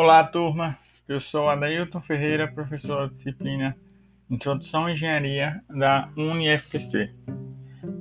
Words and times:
Olá, 0.00 0.22
turma. 0.22 0.78
Eu 1.08 1.20
sou 1.20 1.50
Adailton 1.50 2.00
Ferreira, 2.00 2.46
professor 2.46 3.00
da 3.00 3.06
disciplina 3.08 3.76
Introdução 4.30 4.86
à 4.86 4.92
Engenharia 4.92 5.60
da 5.68 6.08
UniFPC. 6.16 7.10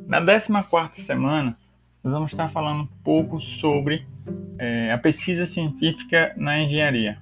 Na 0.06 0.22
14ª 0.22 0.92
semana, 1.00 1.58
nós 2.04 2.14
vamos 2.14 2.32
estar 2.32 2.50
falando 2.50 2.84
um 2.84 2.88
pouco 3.04 3.42
sobre 3.42 4.06
é, 4.60 4.92
a 4.94 4.98
pesquisa 5.00 5.44
científica 5.48 6.36
na 6.38 6.62
engenharia. 6.62 7.18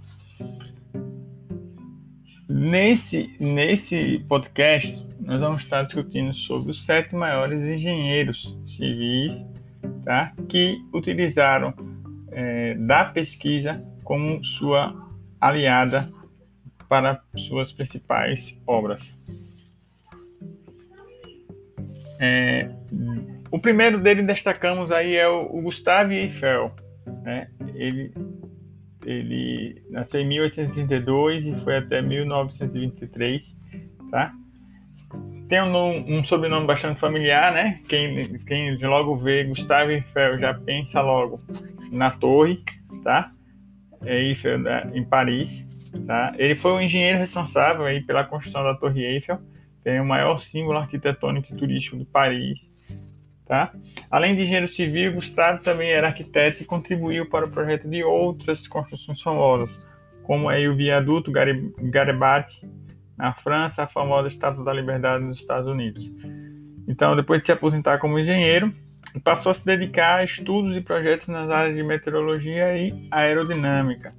Nesse, 2.50 3.34
nesse 3.40 4.26
podcast, 4.28 5.08
nós 5.22 5.40
vamos 5.40 5.64
estar 5.64 5.84
discutindo 5.84 6.34
sobre 6.34 6.72
os 6.72 6.86
sete 6.86 7.16
maiores 7.16 7.62
engenheiros 7.62 8.54
civis 8.68 9.32
tá, 10.04 10.34
que 10.50 10.78
utilizaram 10.94 11.74
é, 12.30 12.74
da 12.74 13.06
pesquisa 13.06 13.82
como 14.06 14.42
sua 14.46 14.96
aliada 15.42 16.08
para 16.88 17.22
suas 17.36 17.72
principais 17.74 18.56
obras. 18.66 19.14
É, 22.20 22.70
o 23.52 23.60
primeiro 23.60 24.00
dele 24.00 24.22
destacamos 24.22 24.92
aí 24.92 25.16
é 25.16 25.28
o, 25.28 25.58
o 25.58 25.62
Gustave 25.64 26.16
Eiffel. 26.16 26.72
Né? 27.24 27.50
Ele, 27.74 28.14
ele 29.06 29.84
nasceu 29.90 30.22
em 30.22 30.28
1832 30.28 31.48
e 31.48 31.56
foi 31.62 31.78
até 31.78 32.02
1923, 32.02 33.56
tá? 34.10 34.32
Tem 35.50 35.62
um, 35.62 36.18
um, 36.18 36.24
sobrenome 36.24 36.66
bastante 36.66 37.00
familiar, 37.00 37.54
né? 37.54 37.80
Quem, 37.88 38.38
quem 38.40 38.78
logo 38.78 39.16
vê 39.18 39.44
Gustave 39.44 39.94
Eiffel 39.94 40.40
já 40.40 40.54
pensa 40.54 41.02
logo 41.02 41.40
na 41.92 42.12
torre, 42.12 42.64
tá? 43.04 43.35
É 44.06 44.18
Eiffel 44.18 44.60
né, 44.60 44.92
em 44.94 45.04
Paris. 45.04 45.64
Tá? 46.06 46.34
Ele 46.38 46.56
foi 46.56 46.72
o 46.72 46.82
engenheiro 46.82 47.18
responsável 47.18 47.86
aí 47.86 48.02
pela 48.02 48.24
construção 48.24 48.64
da 48.64 48.76
Torre 48.76 49.04
Eiffel, 49.04 49.40
tem 49.84 50.00
o 50.00 50.06
maior 50.06 50.40
símbolo 50.40 50.78
arquitetônico 50.78 51.54
e 51.54 51.58
turístico 51.58 51.98
de 51.98 52.06
Paris. 52.06 52.74
Tá? 53.46 53.72
Além 54.10 54.36
de 54.36 54.42
engenheiro 54.42 54.68
civil, 54.68 55.14
Gustavo 55.14 55.64
também 55.64 55.92
era 55.92 56.08
arquiteto 56.08 56.64
e 56.64 56.66
contribuiu 56.66 57.30
para 57.30 57.46
o 57.46 57.52
projeto 57.52 57.88
de 57.88 58.04
outras 58.04 58.68
construções 58.68 59.22
famosas, 59.22 59.70
como 60.24 60.50
aí 60.50 60.68
o 60.68 60.76
viaduto 60.76 61.32
Garibaldi 61.32 62.62
na 63.16 63.34
França, 63.34 63.84
a 63.84 63.88
famosa 63.88 64.28
Estátua 64.28 64.64
da 64.64 64.74
Liberdade 64.74 65.24
nos 65.24 65.38
Estados 65.38 65.70
Unidos. 65.70 66.12
Então, 66.88 67.16
depois 67.16 67.40
de 67.40 67.46
se 67.46 67.52
aposentar 67.52 68.00
como 68.00 68.20
engenheiro, 68.20 68.74
passou 69.20 69.52
a 69.52 69.56
se 69.56 69.66
dedicar 69.66 70.20
a 70.20 70.24
estudos 70.24 70.76
e 70.76 70.82
projetos 70.82 71.28
nas 71.28 71.50
áreas 71.50 71.76
de 71.76 71.84
meteorologia 71.84 72.78
e 72.78 73.08
aerodinâmica. 73.12 74.14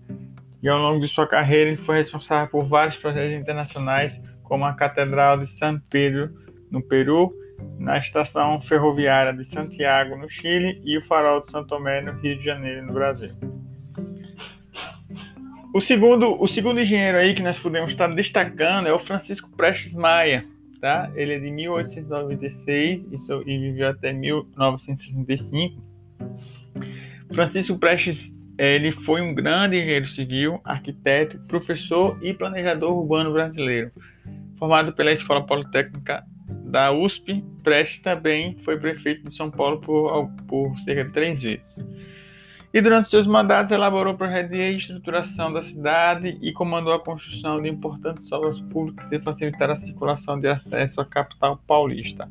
E 0.63 0.69
ao 0.69 0.79
longo 0.79 1.01
de 1.01 1.09
sua 1.09 1.27
carreira, 1.27 1.71
ele 1.71 1.77
foi 1.77 1.97
responsável 1.97 2.49
por 2.49 2.67
vários 2.67 2.97
projetos 2.97 3.39
internacionais, 3.39 4.21
como 4.43 4.65
a 4.65 4.73
Catedral 4.73 5.39
de 5.39 5.47
San 5.47 5.81
Pedro, 5.91 6.31
no 6.71 6.83
Peru, 6.83 7.33
na 7.79 7.99
Estação 7.99 8.61
Ferroviária 8.63 9.33
de 9.33 9.45
Santiago, 9.45 10.17
no 10.17 10.29
Chile, 10.29 10.81
e 10.85 10.99
o 10.99 11.05
Farol 11.07 11.43
de 11.43 11.51
Santo 11.51 11.69
Tomé, 11.69 12.01
no 12.01 12.13
Rio 12.13 12.39
de 12.39 12.45
Janeiro, 12.45 12.87
no 12.87 12.93
Brasil. 12.93 13.31
O 15.75 15.81
segundo, 15.81 16.41
o 16.43 16.49
segundo 16.49 16.81
engenheiro 16.81 17.19
aí 17.19 17.35
que 17.35 17.43
nós 17.43 17.59
podemos 17.59 17.93
estar 17.93 18.09
destacando 18.09 18.89
é 18.89 18.93
o 18.93 18.99
Francisco 18.99 19.51
Prestes 19.57 19.95
Maia, 19.95 20.43
tá? 20.81 21.11
Ele 21.15 21.35
é 21.35 21.39
de 21.39 21.51
1896 21.51 23.09
e 23.47 23.59
viveu 23.59 23.89
até 23.89 24.13
1965. 24.13 25.83
Francisco 27.33 27.79
Prestes 27.79 28.35
ele 28.59 28.91
foi 28.91 29.21
um 29.21 29.35
grande 29.35 29.77
engenheiro 29.77 30.07
civil, 30.07 30.61
arquiteto, 30.65 31.39
professor 31.47 32.19
e 32.23 32.33
planejador 32.33 32.97
urbano 32.97 33.33
brasileiro. 33.33 33.91
Formado 34.59 34.93
pela 34.95 35.13
Escola 35.13 35.45
Politécnica 35.45 36.25
da 36.65 36.91
USP, 36.91 37.45
Prestes 37.63 38.01
também 38.01 38.57
foi 38.65 38.79
prefeito 38.79 39.25
de 39.25 39.35
São 39.35 39.51
Paulo 39.51 39.81
por, 39.81 40.31
por 40.49 40.79
cerca 40.81 41.05
de 41.05 41.13
três 41.13 41.43
vezes 41.43 41.85
e 42.77 42.83
durante 42.83 43.09
seus 43.09 43.27
mandatos 43.27 43.73
elaborou 43.73 44.13
projetos 44.19 44.51
de 44.51 44.59
reestruturação 44.59 45.51
da 45.51 45.63
cidade 45.63 46.37
e 46.43 46.53
comandou 46.53 46.93
a 46.93 47.01
construção 47.01 47.63
de 47.63 47.71
importantes 47.71 48.31
obras 48.31 48.61
públicas 48.61 49.09
que 49.09 49.19
facilitaram 49.19 49.73
a 49.73 49.77
circulação 49.77 50.39
de 50.39 50.47
acesso 50.47 51.01
à 51.01 51.07
capital 51.07 51.57
paulista. 51.67 52.31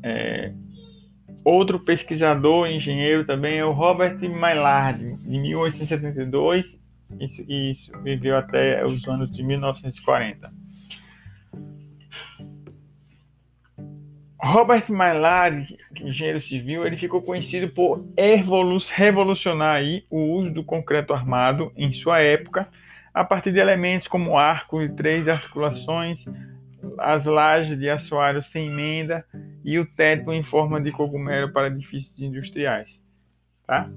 É, 0.00 0.52
outro 1.44 1.80
pesquisador 1.80 2.68
e 2.68 2.76
engenheiro 2.76 3.26
também 3.26 3.58
é 3.58 3.64
o 3.64 3.72
Robert 3.72 4.16
Maillard, 4.30 5.16
de 5.16 5.38
1872, 5.40 6.78
e 7.18 7.70
isso 7.72 7.90
viveu 8.00 8.36
até 8.36 8.86
os 8.86 9.04
anos 9.08 9.28
de 9.32 9.42
1940. 9.42 10.52
Robert 14.44 14.90
Maillard, 14.90 15.74
engenheiro 15.98 16.38
civil, 16.38 16.86
ele 16.86 16.98
ficou 16.98 17.22
conhecido 17.22 17.66
por 17.72 18.06
revolucionar 18.14 19.80
o 20.10 20.18
uso 20.34 20.52
do 20.52 20.62
concreto 20.62 21.14
armado 21.14 21.72
em 21.74 21.94
sua 21.94 22.20
época, 22.20 22.68
a 23.14 23.24
partir 23.24 23.52
de 23.52 23.58
elementos 23.58 24.06
como 24.06 24.36
arcos 24.36 24.86
de 24.86 24.94
três 24.94 25.26
articulações, 25.28 26.26
as 26.98 27.24
lajes 27.24 27.78
de 27.78 27.88
assoalho 27.88 28.42
sem 28.42 28.66
emenda 28.66 29.24
e 29.64 29.78
o 29.78 29.86
teto 29.86 30.30
em 30.30 30.42
forma 30.42 30.78
de 30.78 30.92
cogumelo 30.92 31.50
para 31.50 31.68
edifícios 31.68 32.20
industriais. 32.20 33.02
Tá? 33.66 33.88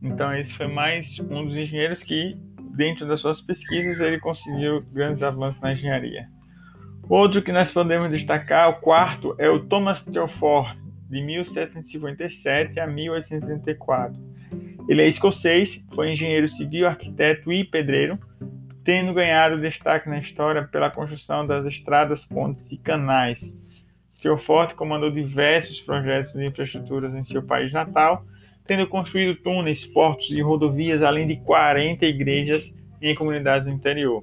Então 0.00 0.32
esse 0.32 0.54
foi 0.54 0.68
mais 0.68 1.18
um 1.18 1.44
dos 1.44 1.54
engenheiros 1.54 2.02
que, 2.02 2.32
dentro 2.74 3.06
das 3.06 3.20
suas 3.20 3.42
pesquisas, 3.42 4.00
ele 4.00 4.18
conseguiu 4.18 4.78
grandes 4.90 5.22
avanços 5.22 5.60
na 5.60 5.74
engenharia. 5.74 6.26
Outro 7.12 7.42
que 7.42 7.52
nós 7.52 7.70
podemos 7.70 8.10
destacar, 8.10 8.70
o 8.70 8.80
quarto, 8.80 9.34
é 9.36 9.46
o 9.46 9.60
Thomas 9.60 10.02
Telford, 10.02 10.80
de 11.10 11.20
1757 11.20 12.80
a 12.80 12.86
1834. 12.86 14.18
Ele 14.88 15.02
é 15.02 15.08
escocês, 15.08 15.78
foi 15.94 16.12
engenheiro 16.12 16.48
civil, 16.48 16.86
arquiteto 16.86 17.52
e 17.52 17.64
pedreiro, 17.64 18.18
tendo 18.82 19.12
ganhado 19.12 19.60
destaque 19.60 20.08
na 20.08 20.20
história 20.20 20.64
pela 20.64 20.88
construção 20.88 21.46
das 21.46 21.66
estradas, 21.66 22.24
pontes 22.24 22.64
e 22.72 22.78
canais. 22.78 23.52
Telford 24.22 24.74
comandou 24.74 25.10
diversos 25.10 25.82
projetos 25.82 26.32
de 26.32 26.46
infraestruturas 26.46 27.14
em 27.14 27.24
seu 27.24 27.42
país 27.42 27.70
natal, 27.74 28.24
tendo 28.66 28.86
construído 28.86 29.38
túneis, 29.42 29.84
portos 29.84 30.30
e 30.30 30.40
rodovias, 30.40 31.02
além 31.02 31.26
de 31.26 31.36
40 31.44 32.06
igrejas 32.06 32.74
em 33.02 33.14
comunidades 33.14 33.66
do 33.66 33.70
interior. 33.70 34.22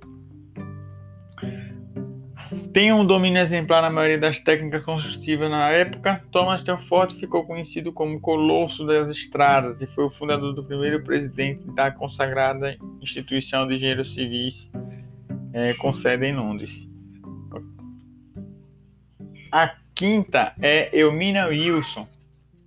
Tem 2.73 2.93
um 2.93 3.05
domínio 3.05 3.41
exemplar 3.41 3.81
na 3.81 3.89
maioria 3.89 4.19
das 4.19 4.39
técnicas 4.39 4.83
construtivas 4.83 5.49
na 5.49 5.69
época, 5.69 6.23
Thomas 6.31 6.63
Telford 6.63 7.15
ficou 7.15 7.43
conhecido 7.43 7.91
como 7.91 8.19
Colosso 8.19 8.85
das 8.85 9.09
Estradas 9.09 9.81
e 9.81 9.87
foi 9.87 10.05
o 10.05 10.09
fundador 10.09 10.53
do 10.53 10.63
primeiro 10.63 11.03
presidente 11.03 11.65
da 11.71 11.89
consagrada 11.89 12.77
instituição 13.01 13.67
de 13.67 13.75
engenheiros 13.75 14.13
civis 14.13 14.71
é, 15.51 15.73
com 15.73 15.93
sede 15.93 16.27
em 16.27 16.35
Londres. 16.35 16.87
A 19.51 19.75
quinta 19.95 20.53
é 20.61 20.95
Elmina 20.95 21.47
Wilson. 21.47 22.07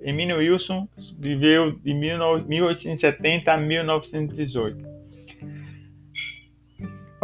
Emina 0.01 0.35
Wilson 0.35 0.89
viveu 1.17 1.73
de 1.79 1.95
1870 1.95 3.53
a 3.53 3.57
1918. 3.57 4.93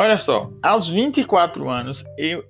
Olha 0.01 0.17
só, 0.17 0.49
aos 0.63 0.89
24 0.89 1.69
anos, 1.69 2.05
eu, 2.17 2.45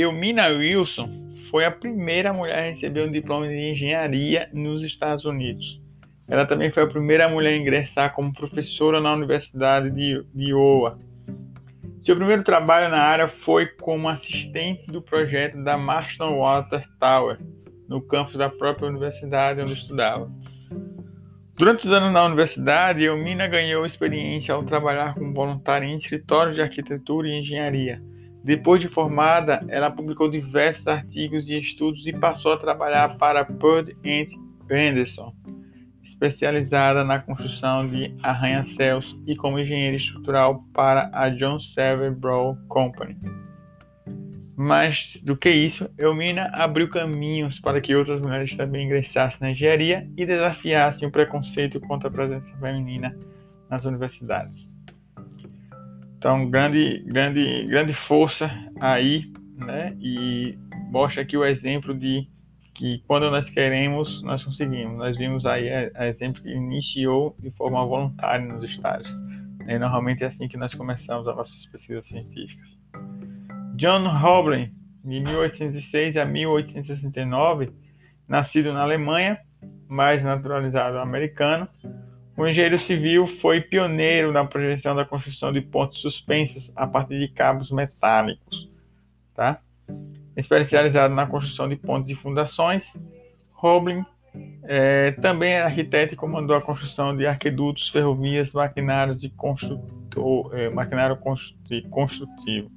Elmina 0.00 0.46
Wilson 0.46 1.28
foi 1.50 1.64
a 1.64 1.72
primeira 1.72 2.32
mulher 2.32 2.56
a 2.56 2.66
receber 2.66 3.08
um 3.08 3.10
diploma 3.10 3.48
de 3.48 3.72
engenharia 3.72 4.48
nos 4.52 4.84
Estados 4.84 5.24
Unidos. 5.24 5.82
Ela 6.28 6.46
também 6.46 6.70
foi 6.70 6.84
a 6.84 6.86
primeira 6.86 7.28
mulher 7.28 7.54
a 7.54 7.56
ingressar 7.56 8.14
como 8.14 8.32
professora 8.32 9.00
na 9.00 9.12
Universidade 9.12 9.90
de, 9.90 10.24
Iowa. 10.36 10.96
Seu 12.00 12.14
primeiro 12.14 12.44
trabalho 12.44 12.88
na 12.88 13.00
área 13.00 13.26
foi 13.26 13.66
como 13.66 14.08
assistente 14.08 14.86
do 14.86 15.02
projeto 15.02 15.60
da 15.64 15.76
Marston 15.76 16.38
Water 16.38 16.86
Tower, 17.00 17.40
no 17.88 18.00
campus 18.00 18.36
da 18.36 18.48
própria 18.48 18.88
universidade 18.88 19.60
onde 19.60 19.72
estudava. 19.72 20.30
Durante 21.56 21.86
os 21.86 21.92
anos 21.92 22.12
na 22.12 22.24
universidade, 22.24 23.04
Elmina 23.04 23.48
ganhou 23.48 23.84
experiência 23.84 24.54
ao 24.54 24.62
trabalhar 24.62 25.14
como 25.14 25.34
voluntária 25.34 25.86
em 25.86 25.96
escritórios 25.96 26.54
de 26.54 26.62
arquitetura 26.62 27.26
e 27.26 27.40
engenharia 27.40 28.00
depois 28.48 28.80
de 28.80 28.88
formada, 28.88 29.62
ela 29.68 29.90
publicou 29.90 30.26
diversos 30.26 30.88
artigos 30.88 31.50
e 31.50 31.58
estudos 31.58 32.06
e 32.06 32.14
passou 32.14 32.54
a 32.54 32.56
trabalhar 32.56 33.18
para 33.18 33.44
Purd 33.44 33.94
Anderson, 34.70 35.34
especializada 36.02 37.04
na 37.04 37.18
construção 37.18 37.86
de 37.86 38.16
arranha-céus 38.22 39.20
e 39.26 39.36
como 39.36 39.58
engenheira 39.58 39.98
estrutural 39.98 40.64
para 40.72 41.10
a 41.12 41.28
John 41.28 41.60
Sever 41.60 42.10
Brown 42.10 42.56
Company. 42.68 43.18
Mais 44.56 45.20
do 45.22 45.36
que 45.36 45.50
isso, 45.50 45.86
Elmina 45.98 46.48
abriu 46.54 46.88
caminhos 46.88 47.60
para 47.60 47.82
que 47.82 47.94
outras 47.94 48.22
mulheres 48.22 48.56
também 48.56 48.86
ingressassem 48.86 49.40
na 49.42 49.50
engenharia 49.50 50.08
e 50.16 50.24
desafiassem 50.24 51.06
o 51.06 51.12
preconceito 51.12 51.78
contra 51.80 52.08
a 52.08 52.10
presença 52.10 52.50
feminina 52.56 53.14
nas 53.68 53.84
universidades. 53.84 54.77
Então, 56.18 56.50
grande, 56.50 57.04
grande, 57.06 57.64
grande 57.68 57.94
força 57.94 58.50
aí, 58.80 59.30
né? 59.56 59.96
E 60.00 60.58
mostra 60.90 61.22
aqui 61.22 61.36
o 61.36 61.44
exemplo 61.44 61.94
de 61.94 62.28
que 62.74 63.02
quando 63.06 63.30
nós 63.30 63.48
queremos, 63.48 64.20
nós 64.22 64.42
conseguimos. 64.42 64.98
Nós 64.98 65.16
vimos 65.16 65.46
aí 65.46 65.68
a, 65.94 66.08
exemplo 66.08 66.42
que 66.42 66.50
iniciou 66.50 67.36
de 67.38 67.52
forma 67.52 67.86
voluntária 67.86 68.44
nos 68.44 68.64
estágios. 68.64 69.16
E 69.68 69.78
normalmente 69.78 70.24
é 70.24 70.26
assim 70.26 70.48
que 70.48 70.56
nós 70.56 70.74
começamos 70.74 71.28
as 71.28 71.36
nossas 71.36 71.64
pesquisas 71.66 72.06
científicas. 72.06 72.76
John 73.76 74.04
Hoblin, 74.08 74.72
de 75.04 75.20
1806 75.20 76.16
a 76.16 76.24
1869, 76.24 77.70
nascido 78.26 78.72
na 78.72 78.82
Alemanha, 78.82 79.38
mas 79.86 80.24
naturalizado 80.24 80.98
americano, 80.98 81.68
o 82.38 82.46
engenheiro 82.46 82.78
civil 82.78 83.26
foi 83.26 83.60
pioneiro 83.60 84.30
na 84.30 84.44
projeção 84.44 84.94
da 84.94 85.04
construção 85.04 85.52
de 85.52 85.60
pontes 85.60 85.98
suspensas 85.98 86.70
a 86.76 86.86
partir 86.86 87.18
de 87.18 87.26
cabos 87.26 87.72
metálicos. 87.72 88.70
Tá? 89.34 89.60
Especializado 90.36 91.12
na 91.12 91.26
construção 91.26 91.68
de 91.68 91.74
pontes 91.74 92.12
e 92.12 92.14
fundações, 92.14 92.94
Roblin 93.50 94.04
é, 94.62 95.10
também 95.20 95.54
é 95.54 95.62
arquiteto 95.62 96.14
e 96.14 96.16
comandou 96.16 96.54
a 96.54 96.62
construção 96.62 97.16
de 97.16 97.26
arquedutos, 97.26 97.88
ferrovias, 97.88 98.52
maquinários 98.52 99.20
de 99.20 99.30
construtor, 99.30 100.56
é, 100.56 100.68
maquinário 100.70 101.18
construtivo. 101.90 102.70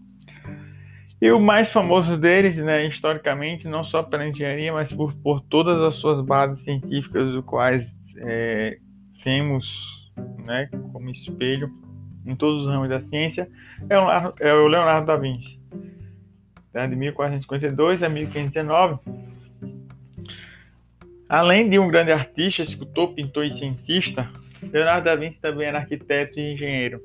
E 1.21 1.31
o 1.31 1.39
mais 1.39 1.71
famoso 1.71 2.17
deles, 2.17 2.57
né, 2.57 2.87
historicamente, 2.87 3.67
não 3.67 3.83
só 3.83 4.01
pela 4.01 4.27
engenharia, 4.27 4.73
mas 4.73 4.91
por, 4.91 5.13
por 5.13 5.39
todas 5.39 5.79
as 5.83 5.93
suas 5.95 6.19
bases 6.19 6.63
científicas, 6.63 7.31
do 7.31 7.43
quais 7.43 7.95
é, 8.17 8.79
temos 9.23 10.11
né, 10.45 10.69
como 10.91 11.09
espelho 11.09 11.71
em 12.25 12.35
todos 12.35 12.63
os 12.63 12.67
ramos 12.67 12.89
da 12.89 13.01
ciência 13.01 13.49
é 13.89 14.53
o 14.53 14.67
Leonardo, 14.67 15.11
é 15.11 15.15
da 15.15 15.19
Vinci. 15.19 15.59
Tá? 16.71 16.85
De 16.85 16.95
1452 16.95 18.03
a 18.03 18.09
1519. 18.09 18.99
Além 21.27 21.69
de 21.69 21.79
um 21.79 21.87
grande 21.87 22.11
artista, 22.11 22.61
escultor, 22.61 23.13
pintor 23.13 23.45
e 23.45 23.51
cientista, 23.51 24.29
Leonardo 24.71 25.05
da 25.05 25.15
Vinci 25.15 25.41
também 25.41 25.67
era 25.67 25.79
arquiteto 25.79 26.39
e 26.39 26.53
engenheiro. 26.53 27.01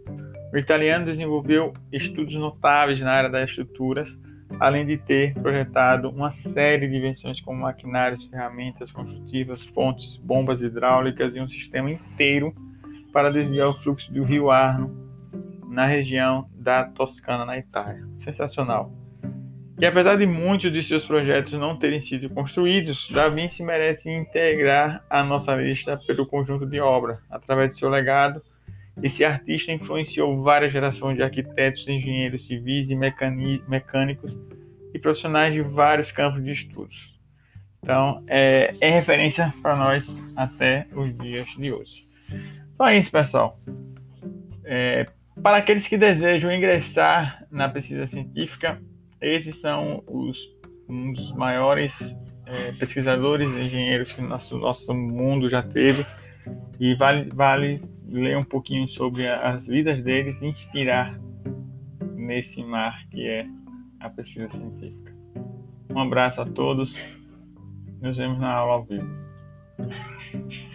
O 0.52 0.58
italiano 0.58 1.04
desenvolveu 1.04 1.72
estudos 1.92 2.34
notáveis 2.34 3.00
na 3.00 3.12
área 3.12 3.30
das 3.30 3.50
estruturas, 3.50 4.16
além 4.60 4.86
de 4.86 4.96
ter 4.96 5.34
projetado 5.34 6.08
uma 6.08 6.30
série 6.30 6.88
de 6.88 6.96
invenções 6.96 7.40
como 7.40 7.62
maquinários, 7.62 8.26
ferramentas 8.26 8.90
construtivas, 8.92 9.64
pontes, 9.64 10.16
bombas 10.18 10.60
hidráulicas 10.60 11.34
e 11.34 11.40
um 11.40 11.48
sistema 11.48 11.90
inteiro 11.90 12.54
para 13.12 13.30
desviar 13.30 13.68
o 13.68 13.74
fluxo 13.74 14.12
do 14.12 14.24
rio 14.24 14.50
Arno 14.50 15.06
na 15.68 15.86
região 15.86 16.48
da 16.54 16.84
Toscana, 16.84 17.44
na 17.44 17.58
Itália. 17.58 18.06
Sensacional. 18.18 18.92
E 19.78 19.84
apesar 19.84 20.16
de 20.16 20.26
muitos 20.26 20.72
de 20.72 20.82
seus 20.82 21.04
projetos 21.04 21.52
não 21.52 21.76
terem 21.76 22.00
sido 22.00 22.30
construídos, 22.30 23.10
Da 23.10 23.28
Vinci 23.28 23.62
merece 23.62 24.10
integrar 24.10 25.04
a 25.10 25.22
nossa 25.22 25.54
lista 25.54 25.98
pelo 26.06 26.26
conjunto 26.26 26.64
de 26.64 26.80
obra. 26.80 27.20
Através 27.30 27.70
de 27.70 27.78
seu 27.78 27.90
legado, 27.90 28.42
esse 29.02 29.24
artista 29.24 29.72
influenciou 29.72 30.42
várias 30.42 30.72
gerações 30.72 31.16
de 31.16 31.22
arquitetos, 31.22 31.86
engenheiros 31.86 32.46
civis 32.46 32.88
e 32.90 32.94
mecânicos 32.94 34.38
e 34.94 34.98
profissionais 34.98 35.52
de 35.52 35.60
vários 35.60 36.10
campos 36.10 36.42
de 36.42 36.50
estudos. 36.50 37.14
Então, 37.82 38.24
é, 38.26 38.72
é 38.80 38.90
referência 38.90 39.52
para 39.62 39.76
nós 39.76 40.06
até 40.34 40.86
os 40.92 41.14
dias 41.18 41.46
de 41.56 41.72
hoje. 41.72 42.06
Então 42.74 42.88
é 42.88 42.98
isso, 42.98 43.10
pessoal. 43.10 43.60
É, 44.64 45.06
para 45.42 45.58
aqueles 45.58 45.86
que 45.86 45.96
desejam 45.96 46.52
ingressar 46.52 47.46
na 47.50 47.68
pesquisa 47.68 48.06
científica, 48.06 48.80
esses 49.20 49.60
são 49.60 50.02
os 50.06 50.36
um 50.88 51.12
dos 51.12 51.32
maiores 51.32 51.92
é, 52.46 52.72
pesquisadores 52.72 53.54
e 53.54 53.60
engenheiros 53.60 54.12
que 54.12 54.20
o 54.20 54.28
nosso, 54.28 54.56
nosso 54.56 54.94
mundo 54.94 55.48
já 55.48 55.62
teve. 55.62 56.06
E 56.78 56.94
vale, 56.94 57.28
vale 57.34 57.82
ler 58.06 58.36
um 58.36 58.44
pouquinho 58.44 58.88
sobre 58.88 59.28
as 59.28 59.66
vidas 59.66 60.02
deles 60.02 60.40
e 60.40 60.46
inspirar 60.46 61.18
nesse 62.14 62.62
mar 62.62 63.06
que 63.10 63.26
é 63.26 63.46
a 64.00 64.10
pesquisa 64.10 64.50
científica. 64.50 65.14
Um 65.90 66.00
abraço 66.00 66.40
a 66.40 66.44
todos. 66.44 66.96
Nos 68.00 68.16
vemos 68.16 68.38
na 68.38 68.52
aula 68.52 68.74
ao 68.74 68.84
vivo. 68.84 69.08